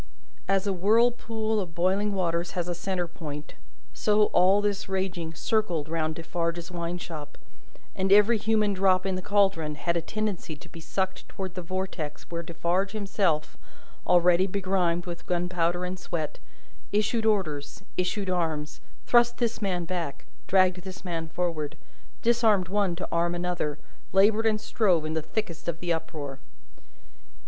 As 0.47 0.65
a 0.65 0.73
whirlpool 0.73 1.59
of 1.59 1.75
boiling 1.75 2.11
waters 2.15 2.53
has 2.57 2.67
a 2.67 2.73
centre 2.73 3.07
point, 3.07 3.53
so, 3.93 4.31
all 4.33 4.59
this 4.59 4.89
raging 4.89 5.35
circled 5.35 5.87
round 5.87 6.15
Defarge's 6.15 6.71
wine 6.71 6.97
shop, 6.97 7.37
and 7.95 8.11
every 8.11 8.39
human 8.39 8.73
drop 8.73 9.05
in 9.05 9.13
the 9.13 9.21
caldron 9.21 9.75
had 9.75 9.95
a 9.95 10.01
tendency 10.01 10.55
to 10.55 10.67
be 10.67 10.79
sucked 10.79 11.29
towards 11.29 11.53
the 11.53 11.61
vortex 11.61 12.23
where 12.31 12.41
Defarge 12.41 12.93
himself, 12.93 13.57
already 14.07 14.47
begrimed 14.47 15.05
with 15.05 15.27
gunpowder 15.27 15.85
and 15.85 15.99
sweat, 15.99 16.39
issued 16.91 17.27
orders, 17.27 17.83
issued 17.95 18.27
arms, 18.31 18.81
thrust 19.05 19.37
this 19.37 19.61
man 19.61 19.85
back, 19.85 20.25
dragged 20.47 20.81
this 20.81 21.05
man 21.05 21.27
forward, 21.27 21.77
disarmed 22.23 22.69
one 22.69 22.95
to 22.95 23.07
arm 23.11 23.35
another, 23.35 23.77
laboured 24.13 24.47
and 24.47 24.59
strove 24.59 25.05
in 25.05 25.13
the 25.13 25.21
thickest 25.21 25.67
of 25.67 25.79
the 25.79 25.93
uproar. 25.93 26.39